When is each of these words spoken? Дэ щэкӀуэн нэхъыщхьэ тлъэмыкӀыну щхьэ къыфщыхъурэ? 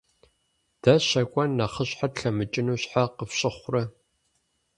Дэ 0.81 0.93
щэкӀуэн 1.07 1.49
нэхъыщхьэ 1.57 2.07
тлъэмыкӀыну 2.13 2.79
щхьэ 2.81 3.03
къыфщыхъурэ? 3.15 3.83